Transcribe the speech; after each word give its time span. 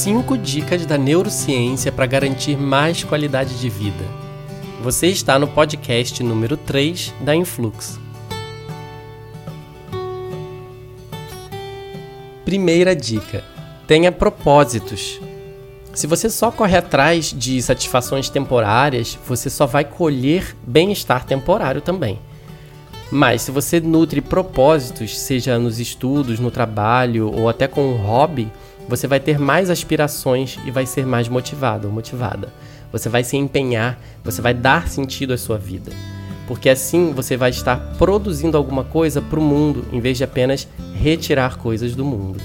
5 0.00 0.38
dicas 0.38 0.86
da 0.86 0.96
neurociência 0.96 1.92
para 1.92 2.06
garantir 2.06 2.56
mais 2.56 3.04
qualidade 3.04 3.60
de 3.60 3.68
vida. 3.68 4.02
Você 4.82 5.08
está 5.08 5.38
no 5.38 5.46
podcast 5.46 6.22
número 6.22 6.56
3 6.56 7.12
da 7.20 7.36
Influx. 7.36 8.00
Primeira 12.46 12.96
dica: 12.96 13.44
tenha 13.86 14.10
propósitos. 14.10 15.20
Se 15.92 16.06
você 16.06 16.30
só 16.30 16.50
corre 16.50 16.78
atrás 16.78 17.34
de 17.36 17.60
satisfações 17.60 18.30
temporárias, 18.30 19.18
você 19.28 19.50
só 19.50 19.66
vai 19.66 19.84
colher 19.84 20.56
bem-estar 20.66 21.26
temporário 21.26 21.82
também. 21.82 22.18
Mas 23.10 23.42
se 23.42 23.50
você 23.50 23.78
nutre 23.78 24.22
propósitos, 24.22 25.18
seja 25.18 25.58
nos 25.58 25.78
estudos, 25.78 26.40
no 26.40 26.50
trabalho 26.50 27.30
ou 27.30 27.50
até 27.50 27.68
com 27.68 27.82
um 27.82 27.96
hobby, 27.96 28.50
você 28.90 29.06
vai 29.06 29.20
ter 29.20 29.38
mais 29.38 29.70
aspirações 29.70 30.58
e 30.66 30.70
vai 30.70 30.84
ser 30.84 31.06
mais 31.06 31.28
motivado 31.28 31.86
ou 31.86 31.94
motivada. 31.94 32.52
Você 32.90 33.08
vai 33.08 33.22
se 33.22 33.36
empenhar, 33.36 34.00
você 34.24 34.42
vai 34.42 34.52
dar 34.52 34.88
sentido 34.88 35.32
à 35.32 35.38
sua 35.38 35.56
vida. 35.56 35.92
Porque 36.48 36.68
assim 36.68 37.12
você 37.12 37.36
vai 37.36 37.50
estar 37.50 37.76
produzindo 37.96 38.56
alguma 38.56 38.82
coisa 38.82 39.22
para 39.22 39.38
o 39.38 39.42
mundo 39.42 39.86
em 39.92 40.00
vez 40.00 40.18
de 40.18 40.24
apenas 40.24 40.66
retirar 40.92 41.56
coisas 41.56 41.94
do 41.94 42.04
mundo. 42.04 42.40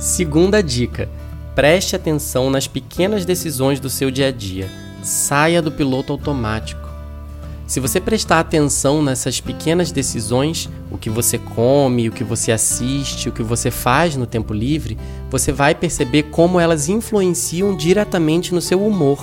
Segunda 0.00 0.60
dica: 0.60 1.08
preste 1.54 1.94
atenção 1.94 2.50
nas 2.50 2.66
pequenas 2.66 3.24
decisões 3.24 3.78
do 3.78 3.88
seu 3.88 4.10
dia 4.10 4.28
a 4.28 4.32
dia. 4.32 4.68
Saia 5.00 5.62
do 5.62 5.70
piloto 5.70 6.12
automático. 6.12 6.95
Se 7.66 7.80
você 7.80 8.00
prestar 8.00 8.38
atenção 8.38 9.02
nessas 9.02 9.40
pequenas 9.40 9.90
decisões, 9.90 10.70
o 10.88 10.96
que 10.96 11.10
você 11.10 11.36
come, 11.36 12.08
o 12.08 12.12
que 12.12 12.22
você 12.22 12.52
assiste, 12.52 13.28
o 13.28 13.32
que 13.32 13.42
você 13.42 13.72
faz 13.72 14.14
no 14.14 14.24
tempo 14.24 14.54
livre, 14.54 14.96
você 15.28 15.50
vai 15.50 15.74
perceber 15.74 16.24
como 16.24 16.60
elas 16.60 16.88
influenciam 16.88 17.76
diretamente 17.76 18.54
no 18.54 18.60
seu 18.60 18.86
humor. 18.86 19.18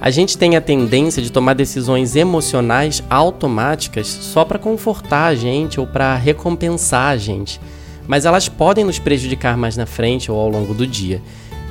A 0.00 0.08
gente 0.08 0.38
tem 0.38 0.56
a 0.56 0.60
tendência 0.62 1.22
de 1.22 1.30
tomar 1.30 1.52
decisões 1.52 2.16
emocionais 2.16 3.02
automáticas 3.10 4.06
só 4.06 4.42
para 4.42 4.58
confortar 4.58 5.26
a 5.26 5.34
gente 5.34 5.78
ou 5.78 5.86
para 5.86 6.16
recompensar 6.16 7.08
a 7.08 7.16
gente, 7.18 7.60
mas 8.08 8.24
elas 8.24 8.48
podem 8.48 8.86
nos 8.86 8.98
prejudicar 8.98 9.58
mais 9.58 9.76
na 9.76 9.84
frente 9.84 10.32
ou 10.32 10.40
ao 10.40 10.48
longo 10.48 10.72
do 10.72 10.86
dia. 10.86 11.20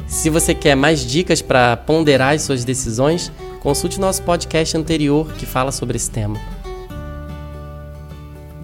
Se 0.06 0.30
você 0.30 0.54
quer 0.54 0.76
mais 0.76 1.04
dicas 1.04 1.42
para 1.42 1.76
ponderar 1.78 2.36
as 2.36 2.44
suas 2.44 2.64
decisões, 2.64 3.32
consulte 3.60 4.00
nosso 4.00 4.24
podcast 4.24 4.76
anterior 4.78 5.34
que 5.34 5.46
fala 5.46 5.72
sobre 5.72 5.98
esse 5.98 6.10
tema. 6.10 6.40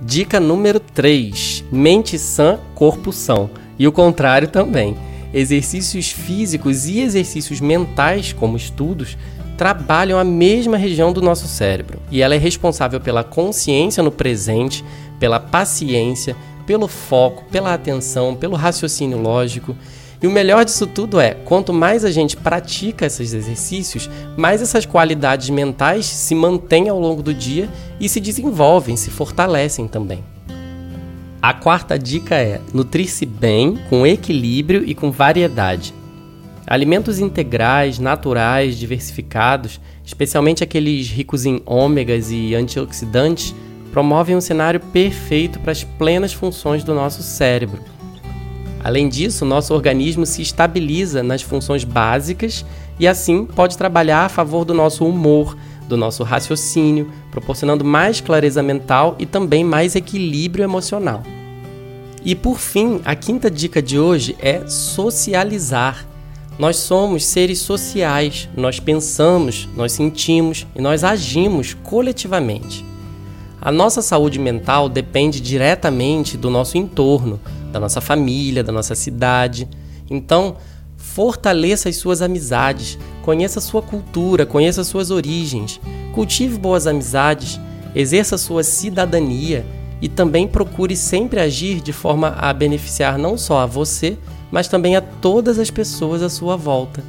Dica 0.01 0.39
número 0.39 0.79
3: 0.79 1.65
mente 1.71 2.17
sã, 2.17 2.59
corpo 2.73 3.11
são. 3.11 3.49
E 3.77 3.88
o 3.88 3.91
contrário 3.91 4.47
também. 4.47 4.95
Exercícios 5.33 6.11
físicos 6.11 6.85
e 6.85 7.01
exercícios 7.01 7.59
mentais, 7.59 8.31
como 8.31 8.55
estudos, 8.55 9.17
trabalham 9.57 10.17
a 10.17 10.23
mesma 10.23 10.77
região 10.77 11.11
do 11.11 11.21
nosso 11.21 11.47
cérebro. 11.47 11.99
E 12.09 12.21
ela 12.21 12.35
é 12.35 12.38
responsável 12.38 13.01
pela 13.01 13.23
consciência 13.23 14.01
no 14.01 14.11
presente, 14.11 14.83
pela 15.19 15.39
paciência, 15.39 16.38
pelo 16.66 16.88
foco, 16.88 17.43
pela 17.51 17.73
atenção, 17.73 18.35
pelo 18.35 18.55
raciocínio 18.55 19.17
lógico 19.17 19.75
e 20.21 20.27
o 20.27 20.31
melhor 20.31 20.63
disso 20.63 20.88
tudo 20.88 21.19
é, 21.19 21.33
quanto 21.33 21.73
mais 21.73 22.05
a 22.05 22.11
gente 22.11 22.38
pratica 22.38 23.05
esses 23.05 23.33
exercícios, 23.33 24.09
mais 24.38 24.61
essas 24.61 24.85
qualidades 24.85 25.49
mentais 25.49 26.05
se 26.05 26.33
mantêm 26.33 26.89
ao 26.89 26.99
longo 26.99 27.22
do 27.22 27.33
dia 27.33 27.69
e 27.99 28.07
se 28.07 28.19
desenvolvem, 28.19 28.95
se 28.95 29.09
fortalecem 29.11 29.88
também. 29.88 30.23
A 31.41 31.53
quarta 31.53 31.99
dica 31.99 32.35
é 32.35 32.59
nutrir-se 32.73 33.25
bem, 33.25 33.77
com 33.89 34.07
equilíbrio 34.07 34.83
e 34.85 34.95
com 34.95 35.11
variedade. 35.11 35.94
Alimentos 36.66 37.19
integrais, 37.19 38.00
naturais, 38.00 38.75
diversificados, 38.75 39.79
especialmente 40.03 40.63
aqueles 40.63 41.07
ricos 41.07 41.45
em 41.45 41.61
ômegas 41.66 42.31
e 42.31 42.56
antioxidantes, 42.56 43.53
promovem 43.91 44.35
um 44.35 44.41
cenário 44.41 44.79
perfeito 44.79 45.59
para 45.59 45.72
as 45.72 45.84
plenas 45.84 46.34
funções 46.34 46.84
do 46.84 46.95
nosso 46.95 47.22
cérebro 47.22 47.94
Além 48.85 49.09
disso, 49.09 49.46
nosso 49.46 49.73
organismo 49.73 50.28
se 50.28 50.44
estabiliza 50.44 51.23
nas 51.23 51.41
funções 51.41 51.84
básicas 51.84 52.63
e 53.00 53.07
assim 53.07 53.44
pode 53.44 53.79
trabalhar 53.79 54.25
a 54.25 54.29
favor 54.29 54.63
do 54.63 54.75
nosso 54.75 55.07
humor, 55.07 55.57
do 55.90 55.97
nosso 55.97 56.22
raciocínio, 56.22 57.12
proporcionando 57.31 57.84
mais 57.84 58.22
clareza 58.22 58.62
mental 58.62 59.16
e 59.18 59.25
também 59.25 59.63
mais 59.63 59.96
equilíbrio 59.96 60.63
emocional. 60.63 61.23
E 62.23 62.35
por 62.35 62.59
fim, 62.59 63.01
a 63.03 63.16
quinta 63.16 63.50
dica 63.50 63.81
de 63.81 63.97
hoje 63.97 64.35
é 64.40 64.68
socializar. 64.68 66.06
Nós 66.59 66.75
somos 66.75 67.25
seres 67.25 67.57
sociais, 67.57 68.47
nós 68.56 68.79
pensamos, 68.79 69.67
nós 69.75 69.94
sentimos 69.94 70.67
e 70.75 70.79
nós 70.79 71.03
agimos 71.03 71.73
coletivamente. 71.73 72.85
A 73.59 73.72
nossa 73.72 74.03
saúde 74.03 74.38
mental 74.38 74.88
depende 74.88 75.41
diretamente 75.41 76.38
do 76.38 76.52
nosso 76.52 76.78
entorno, 76.78 77.40
da 77.75 77.80
nossa 77.80 78.00
família, 78.00 78.63
da 78.63 78.72
nossa 78.72 78.96
cidade. 78.96 79.68
Então, 80.09 80.56
fortaleça 80.96 81.90
as 81.90 81.97
suas 81.97 82.22
amizades, 82.22 82.97
conheça 83.22 83.59
a 83.59 83.62
sua 83.62 83.81
cultura, 83.81 84.46
conheça 84.46 84.80
as 84.80 84.88
suas 84.88 85.12
origens, 85.12 85.81
cultive 86.14 86.58
boas 86.58 86.88
amizades, 86.88 87.59
exerça 87.94 88.38
sua 88.38 88.64
cidadania 88.64 89.66
e 90.02 90.08
também 90.08 90.47
procure 90.47 90.96
sempre 90.96 91.41
agir 91.41 91.81
de 91.81 91.91
forma 91.91 92.30
a 92.38 92.53
beneficiar 92.53 93.18
não 93.18 93.38
só 93.38 93.59
a 93.59 93.66
você, 93.66 94.18
mas 94.50 94.69
também 94.69 94.96
a 94.96 95.02
todas 95.02 95.59
as 95.59 95.69
pessoas 95.69 96.22
à 96.22 96.30
sua 96.30 96.56
volta. 96.56 97.03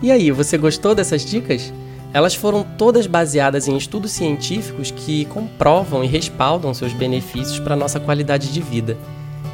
E 0.00 0.12
aí, 0.12 0.30
você 0.30 0.56
gostou 0.56 0.94
dessas 0.94 1.24
dicas? 1.24 1.72
Elas 2.12 2.36
foram 2.36 2.62
todas 2.62 3.08
baseadas 3.08 3.66
em 3.66 3.76
estudos 3.76 4.12
científicos 4.12 4.92
que 4.92 5.24
comprovam 5.24 6.04
e 6.04 6.06
respaldam 6.06 6.72
seus 6.72 6.92
benefícios 6.92 7.58
para 7.58 7.74
a 7.74 7.76
nossa 7.76 7.98
qualidade 7.98 8.52
de 8.52 8.60
vida. 8.60 8.96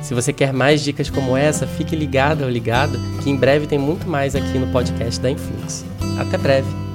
Se 0.06 0.14
você 0.14 0.32
quer 0.32 0.52
mais 0.52 0.84
dicas 0.84 1.10
como 1.10 1.36
essa, 1.36 1.66
fique 1.66 1.96
ligado 1.96 2.44
ou 2.44 2.48
ligado, 2.48 2.96
que 3.24 3.28
em 3.28 3.34
breve 3.34 3.66
tem 3.66 3.76
muito 3.76 4.08
mais 4.08 4.36
aqui 4.36 4.56
no 4.56 4.68
podcast 4.68 5.20
da 5.20 5.28
Influx. 5.28 5.84
Até 6.16 6.38
breve! 6.38 6.85